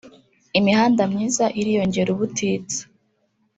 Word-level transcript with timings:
imihanda 0.59 1.03
myiza 1.11 1.45
iriyongera 1.59 2.09
ubutitsa 2.15 2.81